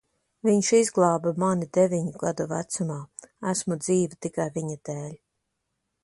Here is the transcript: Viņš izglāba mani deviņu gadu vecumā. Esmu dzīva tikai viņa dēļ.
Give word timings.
Viņš 0.47 0.69
izglāba 0.77 1.33
mani 1.41 1.67
deviņu 1.77 2.15
gadu 2.23 2.47
vecumā. 2.53 2.97
Esmu 3.51 3.77
dzīva 3.83 4.17
tikai 4.27 4.47
viņa 4.57 4.79
dēļ. 4.91 5.13